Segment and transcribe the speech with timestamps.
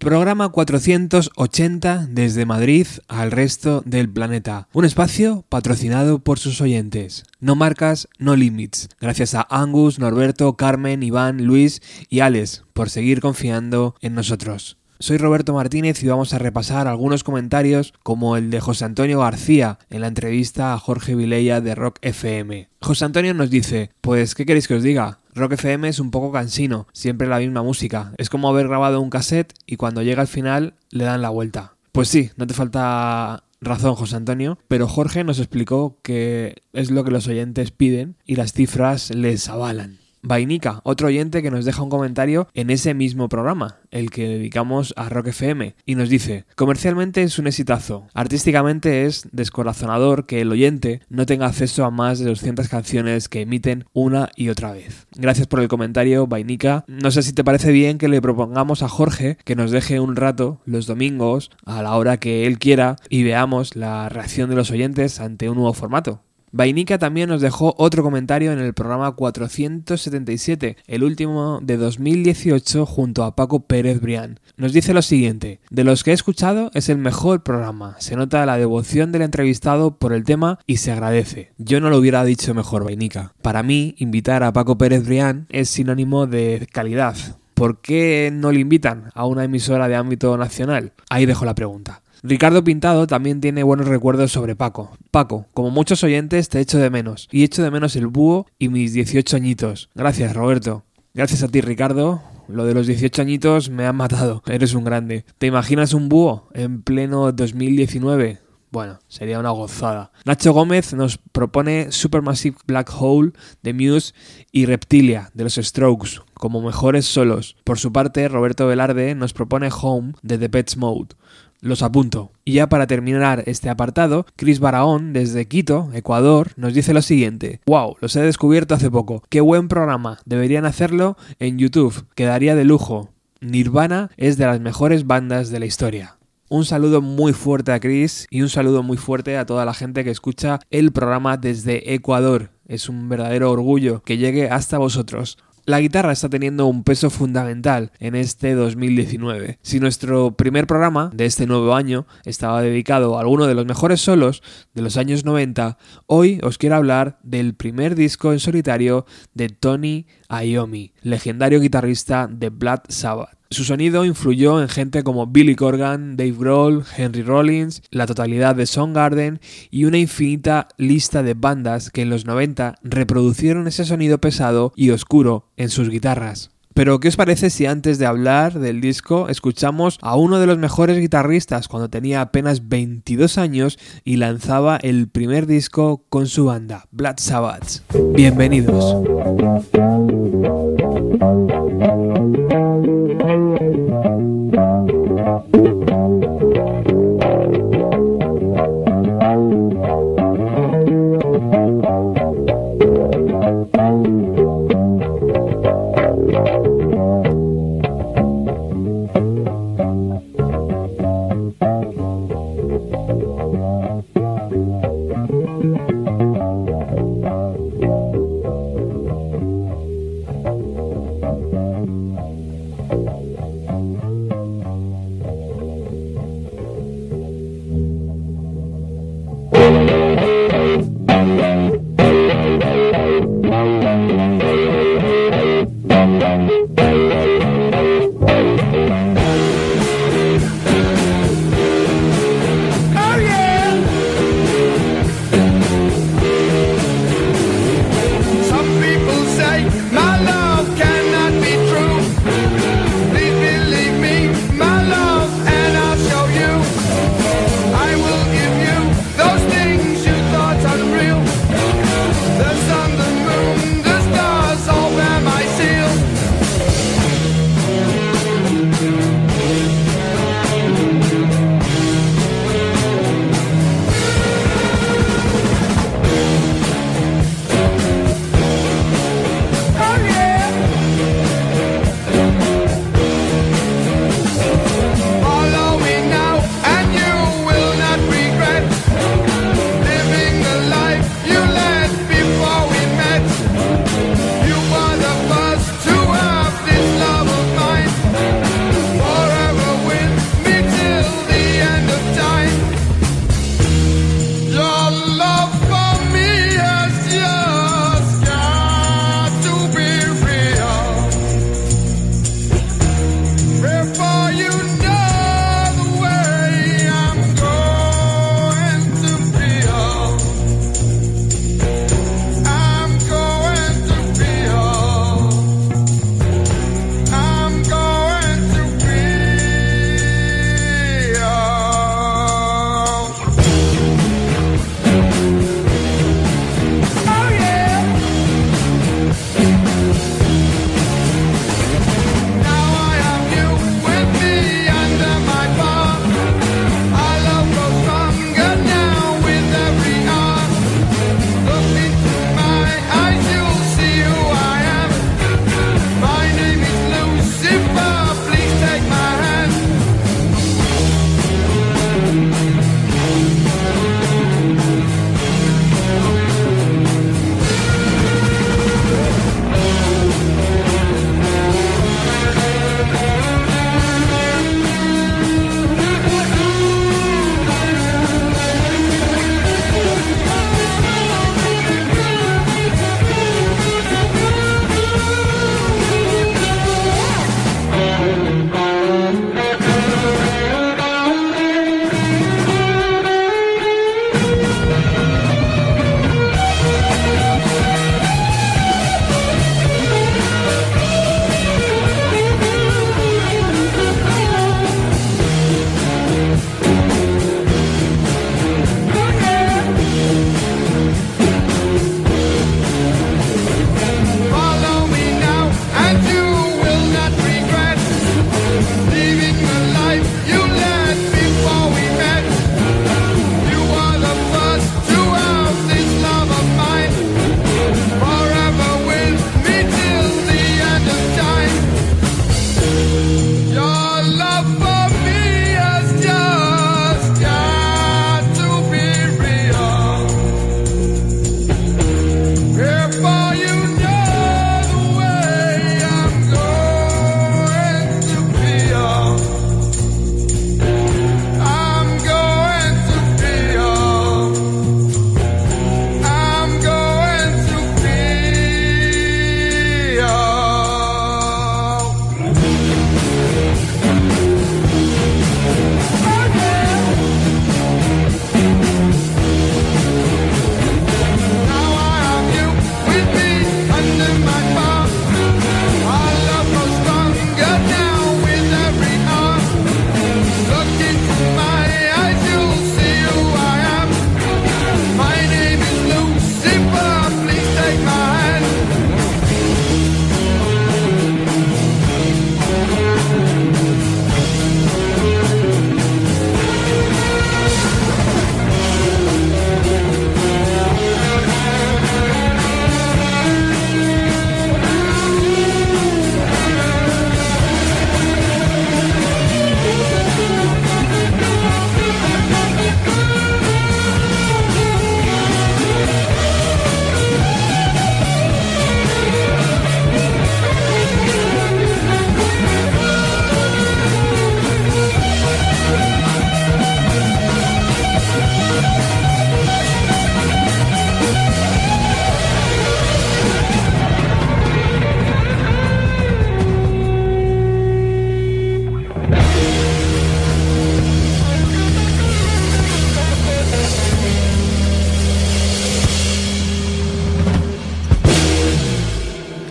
[0.00, 4.66] Programa 480 desde Madrid al resto del planeta.
[4.72, 7.24] Un espacio patrocinado por sus oyentes.
[7.38, 8.88] No marcas, no limits.
[8.98, 14.78] Gracias a Angus, Norberto, Carmen, Iván, Luis y Alex por seguir confiando en nosotros.
[15.00, 19.78] Soy Roberto Martínez y vamos a repasar algunos comentarios como el de José Antonio García
[19.90, 22.70] en la entrevista a Jorge Vilella de Rock FM.
[22.80, 25.19] José Antonio nos dice, pues ¿qué queréis que os diga?
[25.34, 28.12] Rock FM es un poco cansino, siempre la misma música.
[28.18, 31.74] Es como haber grabado un cassette y cuando llega al final le dan la vuelta.
[31.92, 37.04] Pues sí, no te falta razón, José Antonio, pero Jorge nos explicó que es lo
[37.04, 39.99] que los oyentes piden y las cifras les avalan.
[40.22, 44.92] Vainica, otro oyente que nos deja un comentario en ese mismo programa, el que dedicamos
[44.96, 50.52] a Rock FM, y nos dice, comercialmente es un exitazo, artísticamente es descorazonador que el
[50.52, 55.06] oyente no tenga acceso a más de 200 canciones que emiten una y otra vez.
[55.16, 56.84] Gracias por el comentario, Vainica.
[56.86, 60.16] No sé si te parece bien que le propongamos a Jorge que nos deje un
[60.16, 64.70] rato los domingos a la hora que él quiera y veamos la reacción de los
[64.70, 66.22] oyentes ante un nuevo formato.
[66.52, 73.22] Vainica también nos dejó otro comentario en el programa 477, el último de 2018 junto
[73.22, 74.40] a Paco Pérez Brián.
[74.56, 78.44] Nos dice lo siguiente, de los que he escuchado es el mejor programa, se nota
[78.46, 81.52] la devoción del entrevistado por el tema y se agradece.
[81.58, 83.32] Yo no lo hubiera dicho mejor, Vainica.
[83.42, 87.14] Para mí, invitar a Paco Pérez Brián es sinónimo de calidad.
[87.54, 90.94] ¿Por qué no le invitan a una emisora de ámbito nacional?
[91.10, 92.02] Ahí dejo la pregunta.
[92.22, 94.90] Ricardo Pintado también tiene buenos recuerdos sobre Paco.
[95.10, 97.28] Paco, como muchos oyentes, te echo de menos.
[97.32, 99.88] Y echo de menos el búho y mis 18 añitos.
[99.94, 100.84] Gracias, Roberto.
[101.14, 102.22] Gracias a ti, Ricardo.
[102.46, 104.42] Lo de los 18 añitos me han matado.
[104.46, 105.24] Eres un grande.
[105.38, 108.38] ¿Te imaginas un búho en pleno 2019?
[108.72, 110.12] Bueno, sería una gozada.
[110.24, 114.14] Nacho Gómez nos propone Supermassive Black Hole de Muse
[114.52, 117.56] y Reptilia de los Strokes como mejores solos.
[117.64, 121.16] Por su parte, Roberto Velarde nos propone Home de The Pets Mode.
[121.62, 122.32] Los apunto.
[122.44, 127.60] Y ya para terminar este apartado, Chris Barahón, desde Quito, Ecuador, nos dice lo siguiente.
[127.66, 127.96] ¡Wow!
[128.00, 129.22] Los he descubierto hace poco.
[129.28, 130.18] ¡Qué buen programa!
[130.24, 132.06] Deberían hacerlo en YouTube.
[132.14, 133.10] Quedaría de lujo.
[133.42, 136.16] Nirvana es de las mejores bandas de la historia.
[136.48, 140.02] Un saludo muy fuerte a Chris y un saludo muy fuerte a toda la gente
[140.02, 142.50] que escucha el programa desde Ecuador.
[142.66, 145.38] Es un verdadero orgullo que llegue hasta vosotros.
[145.70, 149.60] La guitarra está teniendo un peso fundamental en este 2019.
[149.62, 154.00] Si nuestro primer programa de este nuevo año estaba dedicado a alguno de los mejores
[154.00, 154.42] solos
[154.74, 160.06] de los años 90, hoy os quiero hablar del primer disco en solitario de Tony
[160.30, 163.40] Iommi, legendario guitarrista de Blood Sabbath.
[163.52, 168.66] Su sonido influyó en gente como Billy Corgan, Dave Grohl, Henry Rollins, la totalidad de
[168.66, 169.40] Soundgarden
[169.72, 174.90] y una infinita lista de bandas que en los 90 reproducieron ese sonido pesado y
[174.90, 176.52] oscuro en sus guitarras.
[176.74, 180.56] Pero ¿qué os parece si antes de hablar del disco escuchamos a uno de los
[180.56, 186.86] mejores guitarristas cuando tenía apenas 22 años y lanzaba el primer disco con su banda,
[186.92, 187.82] Blood Sabbath?
[188.14, 188.96] Bienvenidos.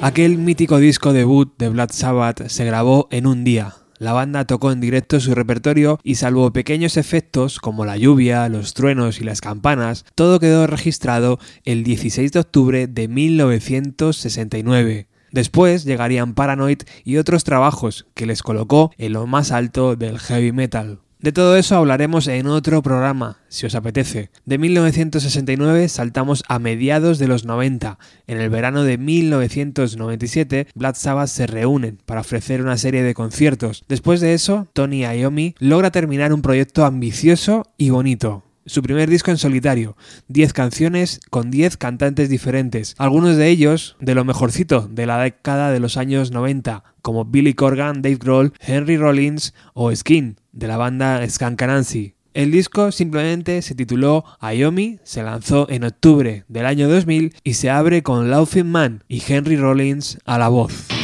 [0.10, 3.76] Aquel mítico disco debut de Blood Sabbath se grabó en un día.
[4.00, 8.74] La banda tocó en directo su repertorio y salvo pequeños efectos como la lluvia, los
[8.74, 15.08] truenos y las campanas, todo quedó registrado el 16 de octubre de 1969.
[15.32, 20.52] Después llegarían Paranoid y otros trabajos que les colocó en lo más alto del heavy
[20.52, 21.02] metal.
[21.22, 24.30] De todo eso hablaremos en otro programa, si os apetece.
[24.46, 28.00] De 1969 saltamos a mediados de los 90.
[28.26, 33.84] En el verano de 1997, Black Sabbath se reúnen para ofrecer una serie de conciertos.
[33.90, 39.32] Después de eso, Tony Iommi logra terminar un proyecto ambicioso y bonito su primer disco
[39.32, 39.98] en solitario,
[40.28, 45.72] 10 canciones con 10 cantantes diferentes, algunos de ellos de lo mejorcito de la década
[45.72, 50.78] de los años 90, como Billy Corgan, Dave Grohl, Henry Rollins o Skin, de la
[50.78, 52.14] banda Skankanansi.
[52.36, 57.72] El disco simplemente se tituló Ayomi, se lanzó en octubre del año 2000 y se
[57.72, 60.99] abre con Laughing Man y Henry Rollins a la voz.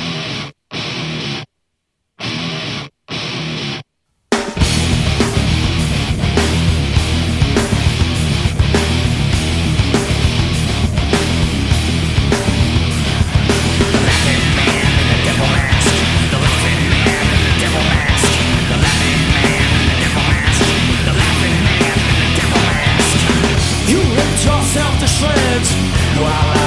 [26.16, 26.65] Si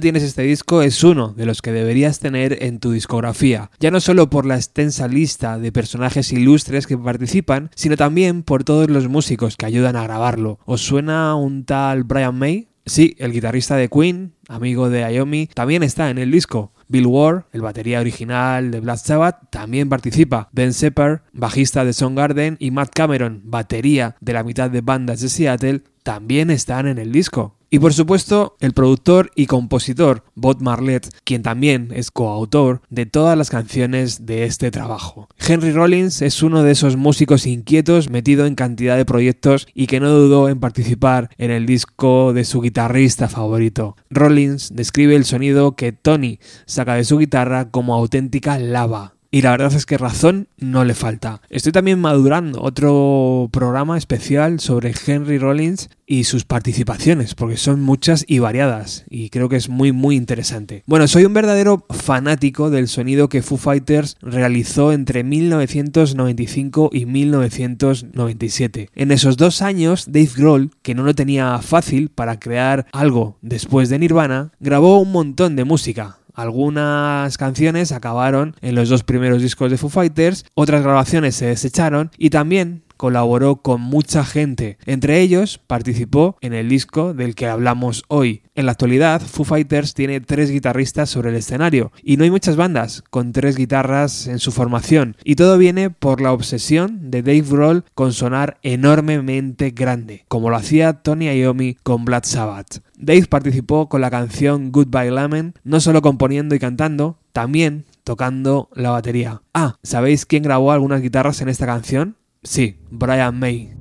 [0.00, 4.00] tienes este disco es uno de los que deberías tener en tu discografía, ya no
[4.00, 9.08] solo por la extensa lista de personajes ilustres que participan, sino también por todos los
[9.08, 10.58] músicos que ayudan a grabarlo.
[10.64, 12.68] ¿Os suena un tal Brian May?
[12.88, 16.72] Sí, el guitarrista de Queen, amigo de Ayomi, también está en el disco.
[16.88, 20.48] Bill Ward, el batería original de Black Sabbath, también participa.
[20.52, 25.28] Ben Sepper, bajista de Soundgarden, y Matt Cameron, batería de la mitad de bandas de
[25.28, 27.57] Seattle, también están en el disco.
[27.70, 33.36] Y por supuesto, el productor y compositor Bob Marlett, quien también es coautor de todas
[33.36, 35.28] las canciones de este trabajo.
[35.38, 40.00] Henry Rollins es uno de esos músicos inquietos metido en cantidad de proyectos y que
[40.00, 43.96] no dudó en participar en el disco de su guitarrista favorito.
[44.08, 49.50] Rollins describe el sonido que Tony saca de su guitarra como auténtica lava y la
[49.50, 51.42] verdad es que razón no le falta.
[51.50, 58.24] Estoy también madurando otro programa especial sobre Henry Rollins y sus participaciones, porque son muchas
[58.26, 60.82] y variadas, y creo que es muy muy interesante.
[60.86, 68.88] Bueno, soy un verdadero fanático del sonido que Foo Fighters realizó entre 1995 y 1997.
[68.94, 73.90] En esos dos años, Dave Grohl, que no lo tenía fácil para crear algo después
[73.90, 79.72] de Nirvana, grabó un montón de música, algunas canciones acabaron en los dos primeros discos
[79.72, 84.76] de Foo Fighters, otras grabaciones se desecharon y también colaboró con mucha gente.
[84.84, 88.42] Entre ellos participó en el disco del que hablamos hoy.
[88.54, 92.56] En la actualidad, Foo Fighters tiene tres guitarristas sobre el escenario y no hay muchas
[92.56, 95.16] bandas con tres guitarras en su formación.
[95.24, 100.56] Y todo viene por la obsesión de Dave Grohl con sonar enormemente grande, como lo
[100.56, 102.82] hacía Tony Iommi con Black Sabbath.
[102.96, 108.90] Dave participó con la canción Goodbye Lemon, no solo componiendo y cantando, también tocando la
[108.90, 109.42] batería.
[109.54, 112.16] Ah, ¿sabéis quién grabó algunas guitarras en esta canción?
[112.42, 113.77] Sí, Brian May.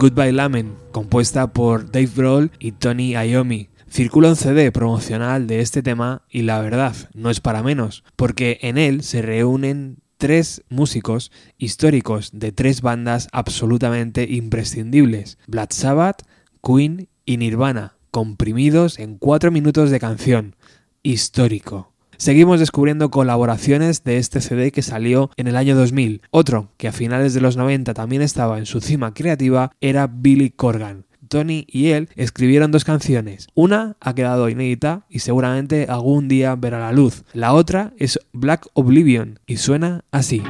[0.00, 3.68] Goodbye Lamen, compuesta por Dave Grohl y Tony Iommi.
[3.90, 8.60] Circula un CD promocional de este tema y la verdad, no es para menos, porque
[8.62, 16.22] en él se reúnen tres músicos históricos de tres bandas absolutamente imprescindibles, Black Sabbath,
[16.62, 20.54] Queen y Nirvana, comprimidos en cuatro minutos de canción.
[21.02, 21.92] Histórico.
[22.18, 26.22] Seguimos descubriendo colaboraciones de este CD que salió en el año 2000.
[26.30, 30.50] Otro, que a finales de los 90 también estaba en su cima creativa, era Billy
[30.50, 31.06] Corgan.
[31.28, 33.46] Tony y él escribieron dos canciones.
[33.54, 37.22] Una ha quedado inédita y seguramente algún día verá la luz.
[37.34, 40.42] La otra es Black Oblivion y suena así.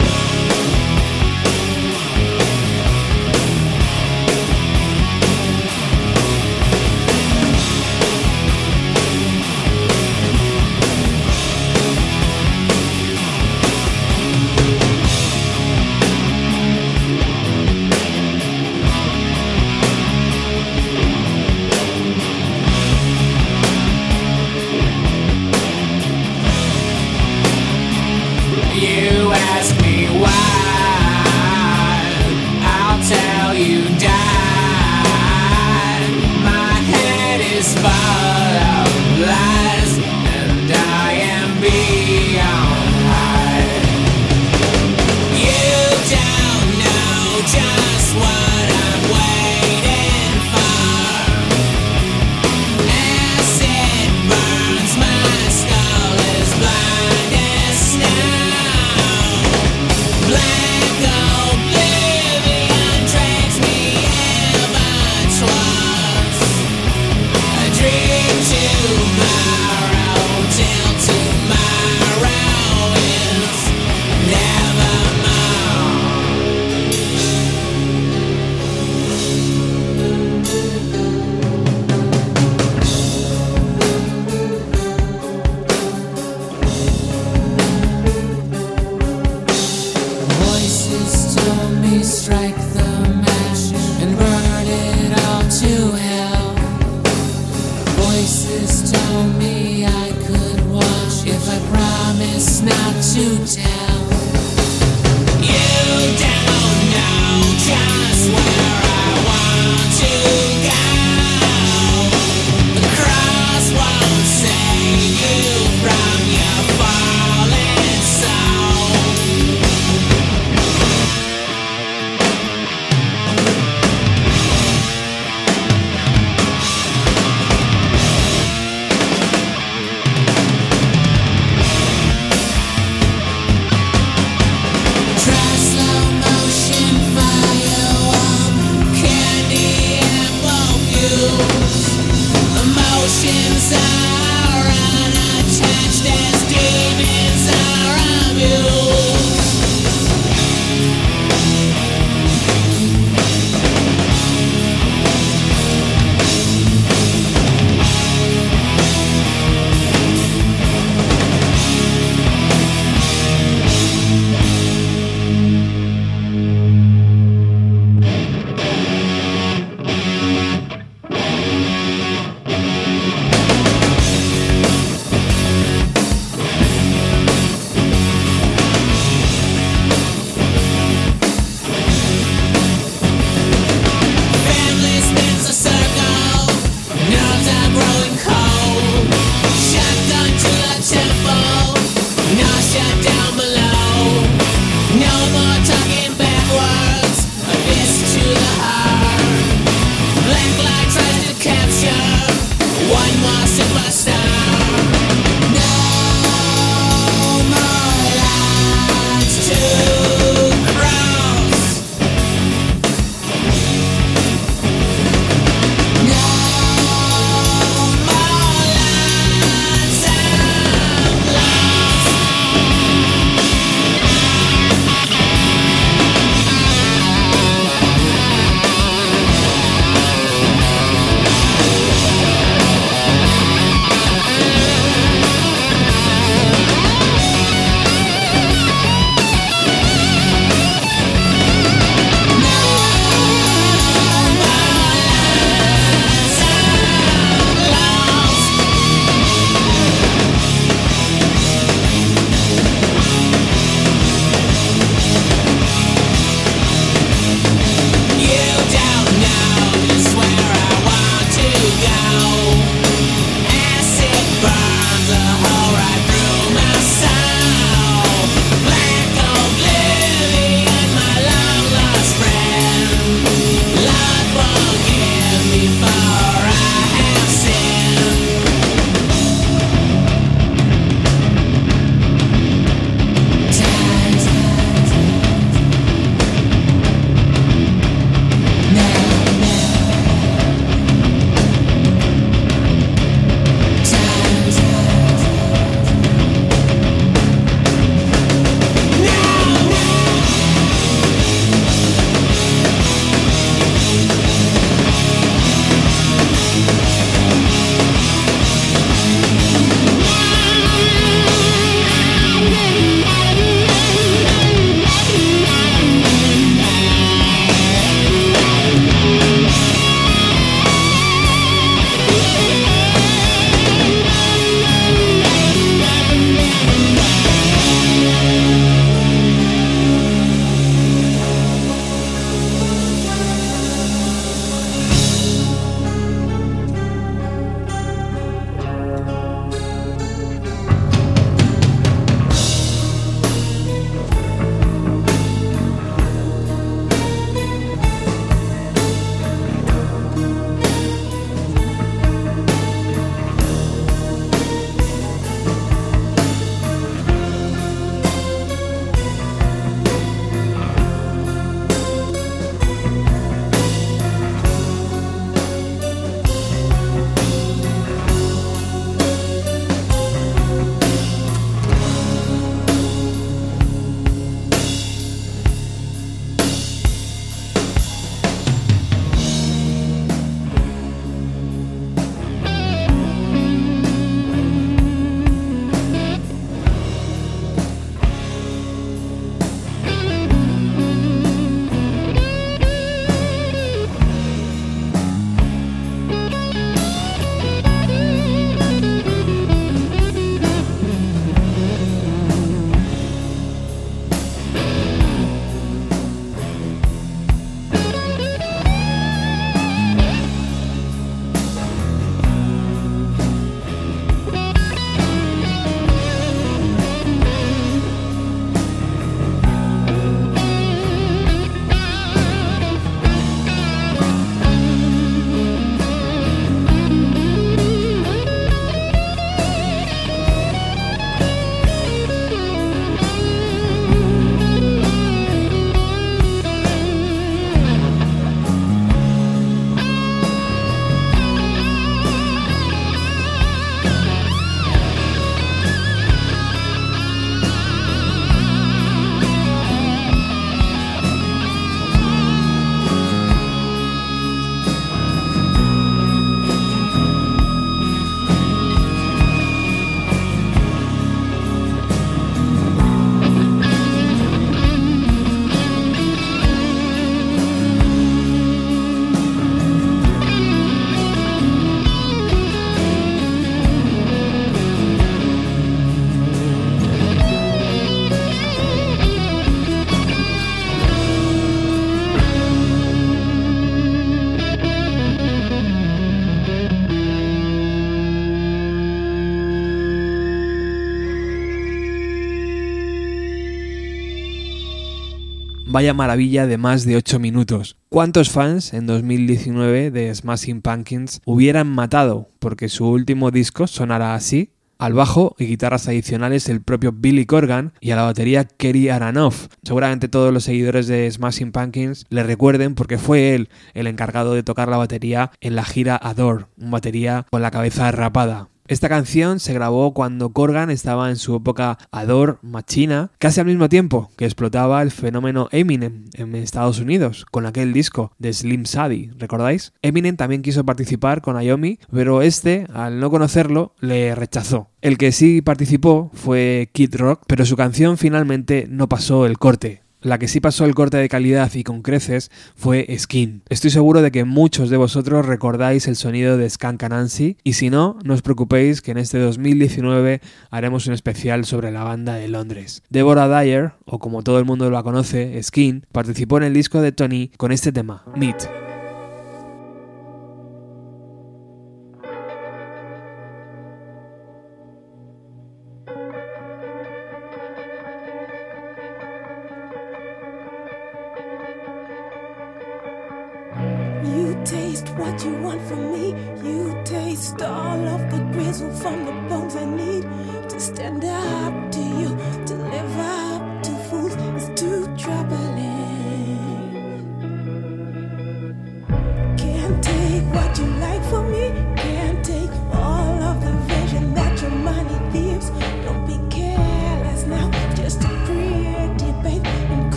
[495.78, 497.76] Vaya maravilla de más de 8 minutos.
[497.88, 504.50] ¿Cuántos fans en 2019 de Smashing Pumpkins hubieran matado porque su último disco sonara así?
[504.78, 509.46] Al bajo y guitarras adicionales el propio Billy Corgan y a la batería Kerry Aranoff.
[509.62, 514.42] Seguramente todos los seguidores de Smashing Pumpkins le recuerden porque fue él el encargado de
[514.42, 518.48] tocar la batería en la gira Adore, una batería con la cabeza rapada.
[518.68, 523.70] Esta canción se grabó cuando Corgan estaba en su época Ador Machina, casi al mismo
[523.70, 529.12] tiempo que explotaba el fenómeno Eminem en Estados Unidos, con aquel disco de Slim Shady,
[529.16, 529.72] ¿recordáis?
[529.80, 534.68] Eminem también quiso participar con Ayomi, pero este, al no conocerlo, le rechazó.
[534.82, 539.87] El que sí participó fue Kid Rock, pero su canción finalmente no pasó el corte.
[540.00, 543.42] La que sí pasó el corte de calidad y con creces fue Skin.
[543.48, 547.68] Estoy seguro de que muchos de vosotros recordáis el sonido de Skank Nancy y si
[547.68, 552.28] no, no os preocupéis que en este 2019 haremos un especial sobre la banda de
[552.28, 552.82] Londres.
[552.90, 556.92] Deborah Dyer, o como todo el mundo la conoce, Skin, participó en el disco de
[556.92, 558.67] Tony con este tema, Meet.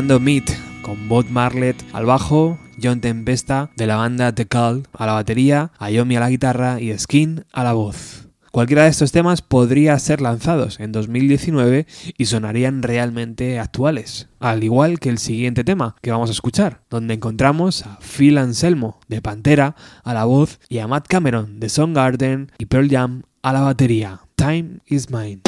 [0.00, 5.04] Sonando Meat con Bob Marlett al bajo, John Tempesta de la banda The Cult a
[5.04, 8.26] la batería, Ayomi a la guitarra y Skin a la voz.
[8.50, 11.86] Cualquiera de estos temas podría ser lanzados en 2019
[12.16, 17.12] y sonarían realmente actuales, al igual que el siguiente tema que vamos a escuchar, donde
[17.12, 22.52] encontramos a Phil Anselmo de Pantera a la voz y a Matt Cameron de Soundgarden
[22.56, 24.22] y Pearl Jam a la batería.
[24.34, 25.42] Time is Mine.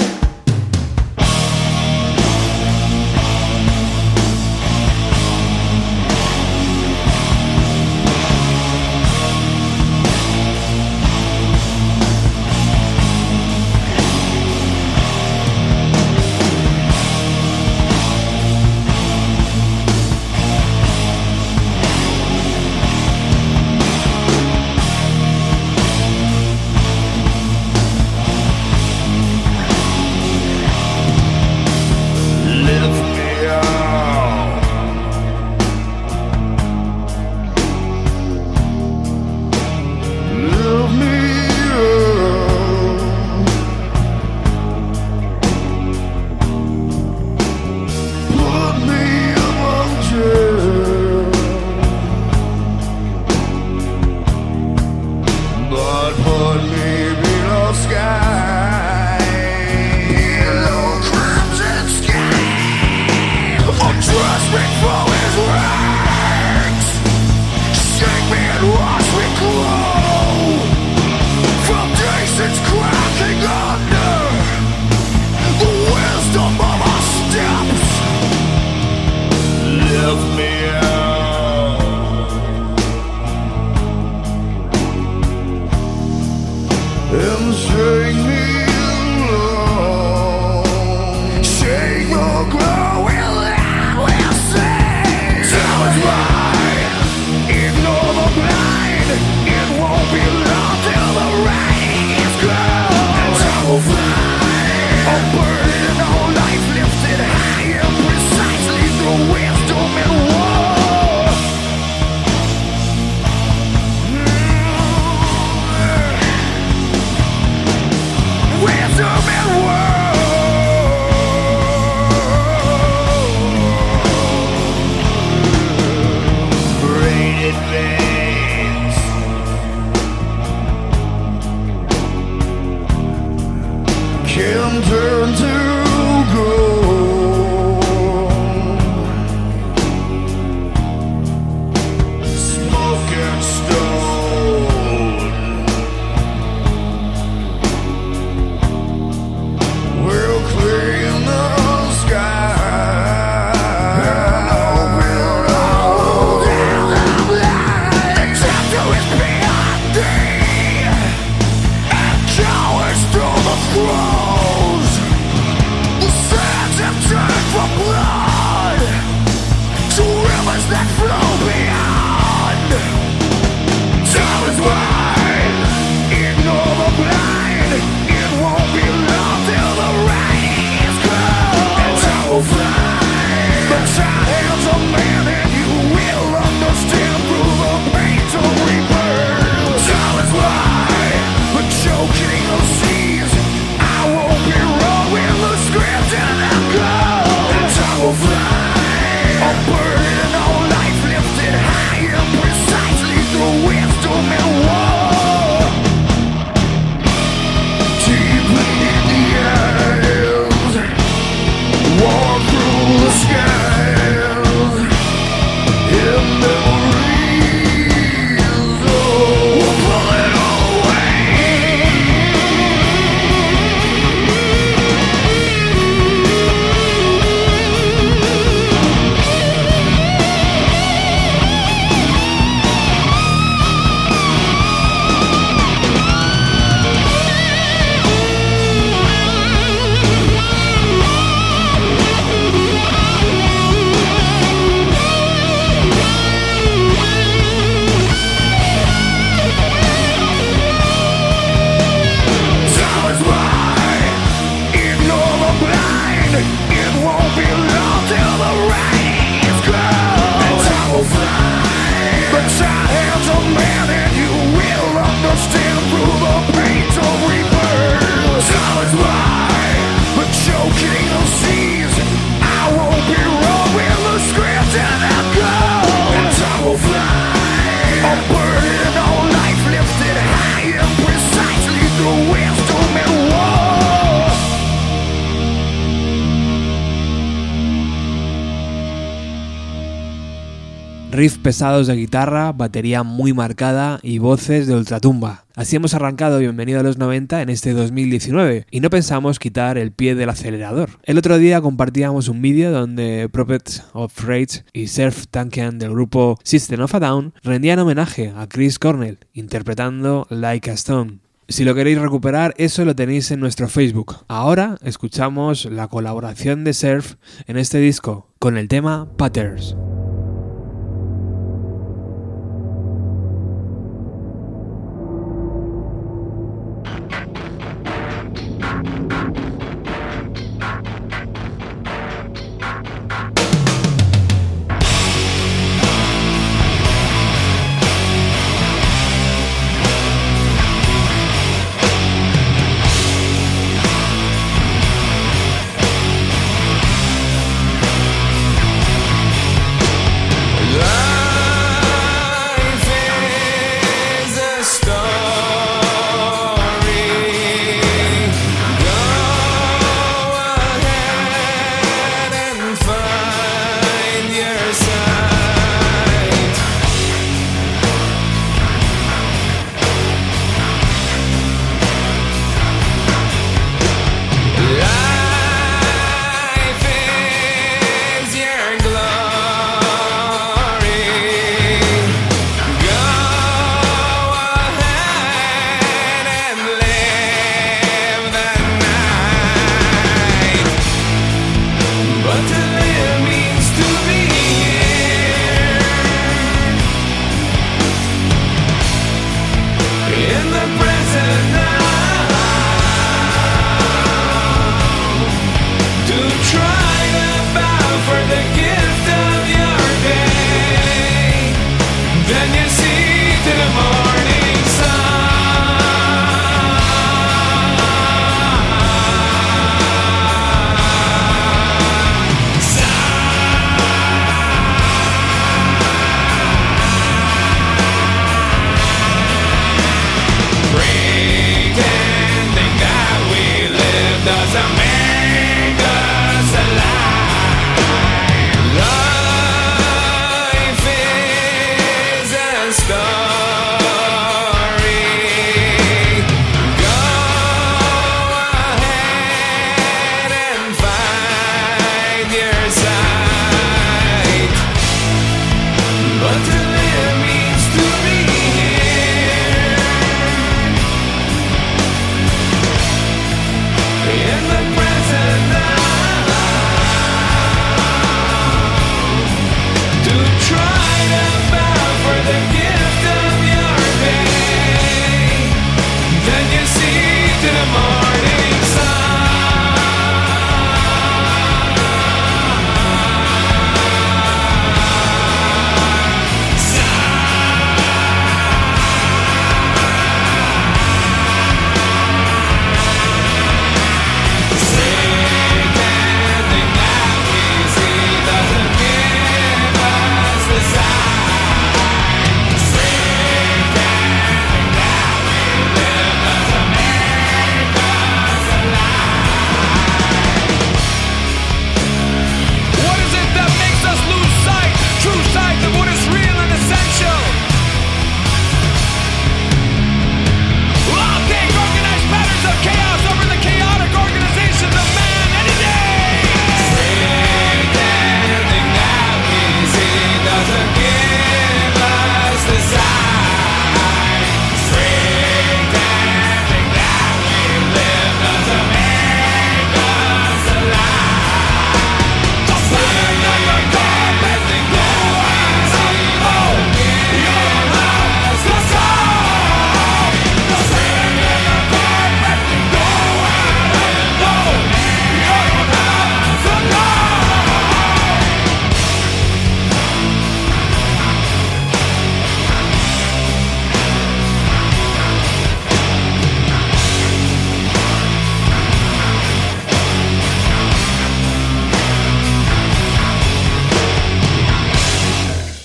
[291.53, 295.45] Pesados de guitarra, batería muy marcada y voces de ultratumba.
[295.55, 299.93] Así hemos arrancado Bienvenido a los 90 en este 2019 y no pensamos quitar el
[299.93, 300.89] pie del acelerador.
[301.03, 306.39] El otro día compartíamos un vídeo donde Prophets of Rage y Surf Tankian del grupo
[306.43, 311.19] System of a Down rendían homenaje a Chris Cornell interpretando Like a Stone.
[311.49, 314.25] Si lo queréis recuperar, eso lo tenéis en nuestro Facebook.
[314.27, 319.77] Ahora escuchamos la colaboración de Surf en este disco con el tema Patterns.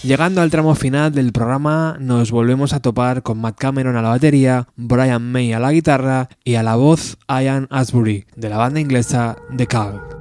[0.08, 4.08] Llegando al tramo final del programa, nos volvemos a topar con Matt Cameron a la
[4.08, 8.80] batería, Brian May a la guitarra y a la voz Ian Asbury, de la banda
[8.80, 10.17] inglesa The Cult.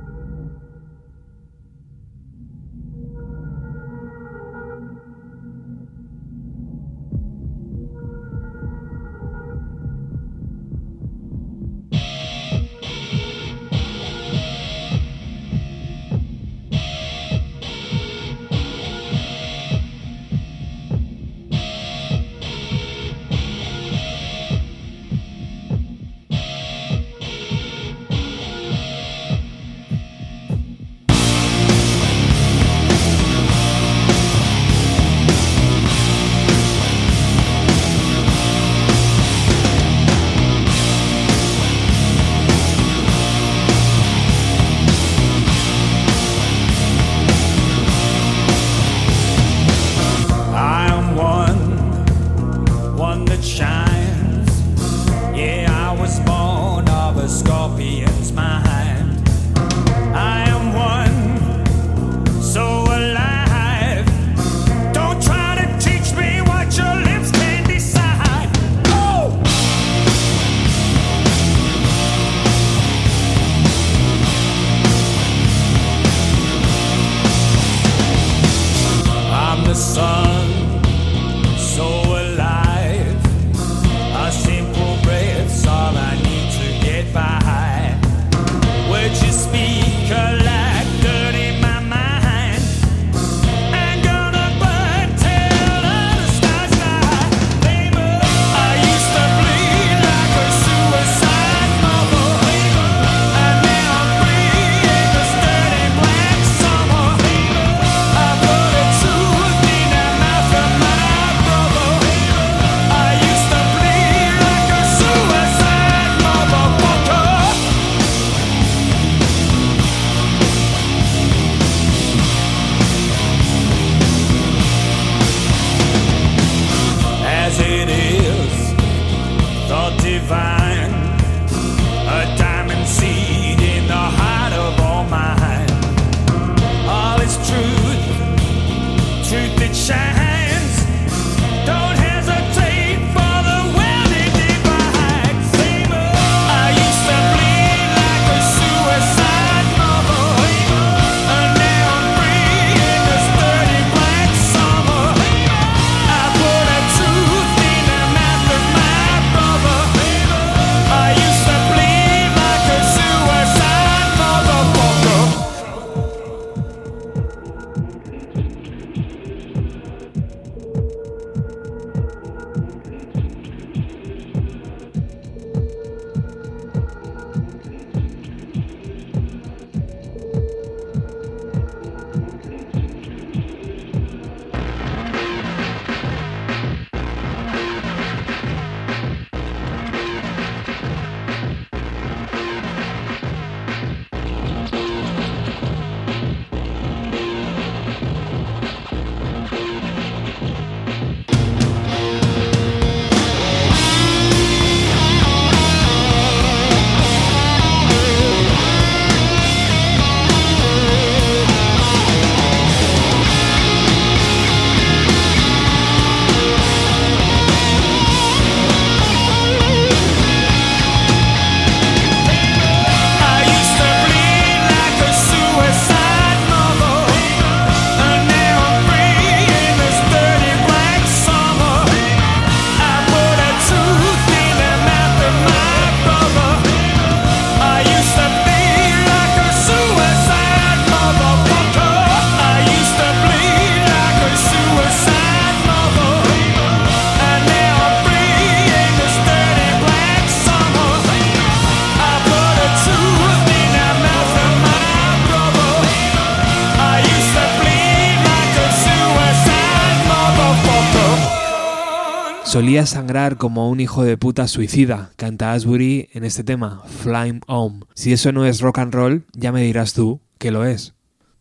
[262.56, 267.80] Solía sangrar como un hijo de puta suicida, canta Asbury en este tema, Flying Home.
[267.92, 270.95] Si eso no es rock and roll, ya me dirás tú que lo es.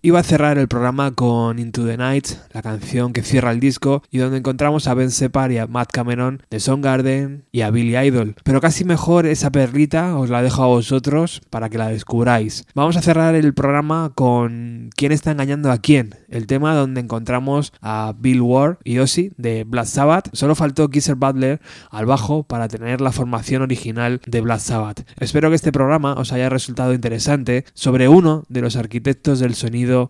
[0.05, 4.03] Iba a cerrar el programa con Into the Night, la canción que cierra el disco
[4.11, 7.97] y donde encontramos a Ben Separ y a Matt Cameron de Soundgarden y a Billy
[7.97, 8.35] Idol.
[8.43, 12.67] Pero casi mejor esa perlita os la dejo a vosotros para que la descubráis.
[12.75, 16.13] Vamos a cerrar el programa con ¿Quién está engañando a quién?
[16.29, 20.29] El tema donde encontramos a Bill Ward y Ozzy de Black Sabbath.
[20.33, 25.03] Solo faltó Kisser Butler al bajo para tener la formación original de Black Sabbath.
[25.19, 29.55] Espero que este programa os haya resultado interesante sobre uno de los arquitectos del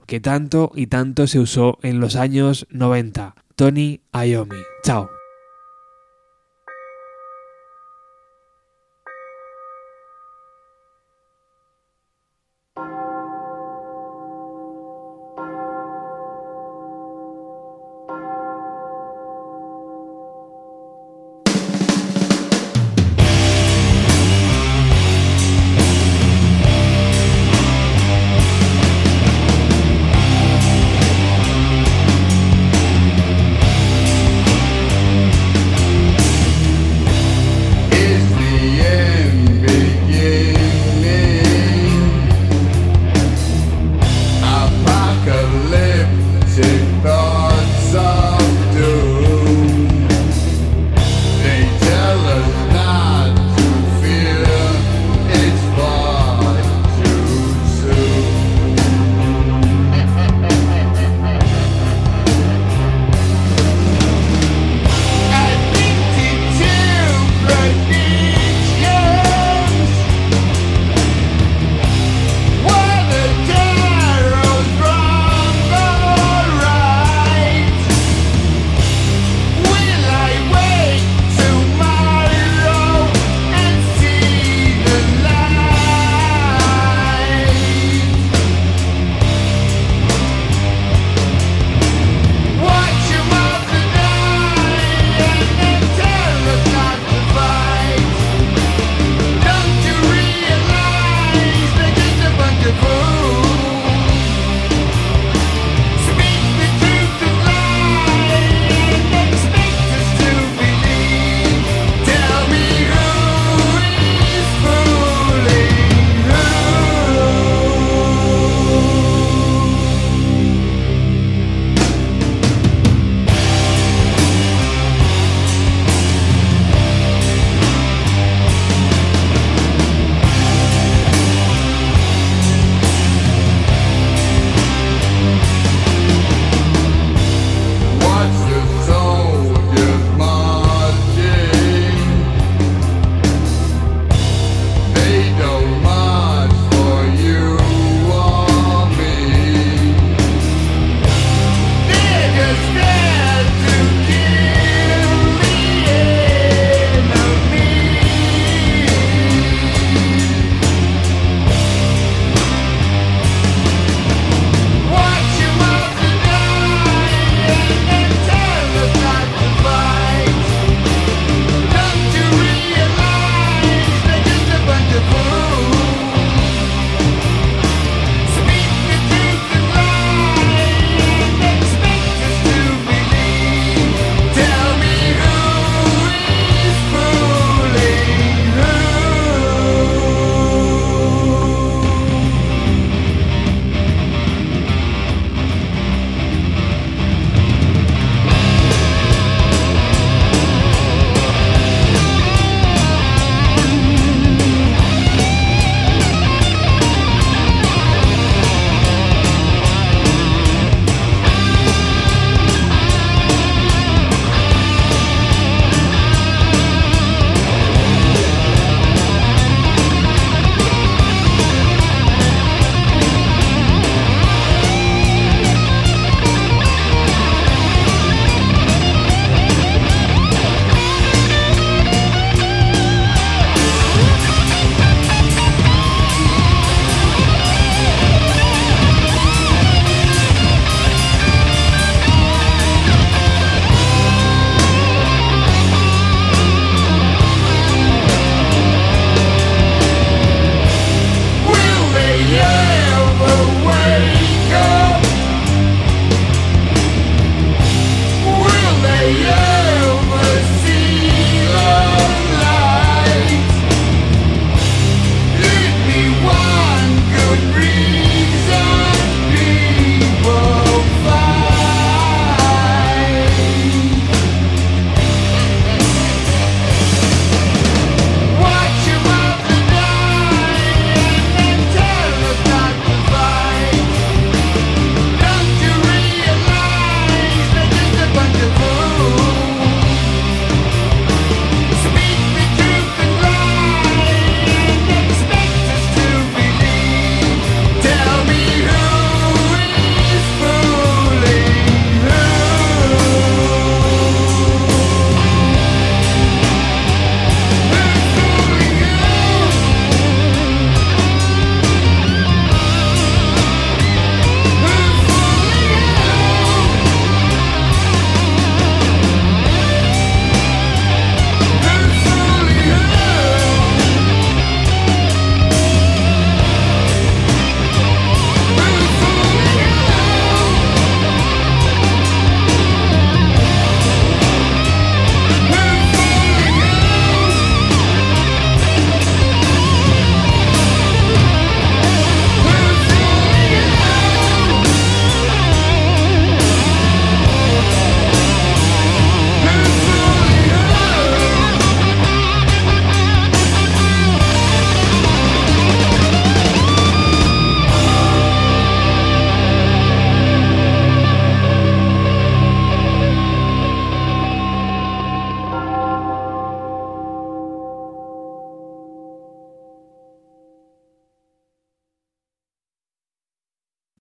[0.06, 4.62] que tanto y tanto se usó en los años 90, Tony Iommi.
[4.84, 5.15] Chao.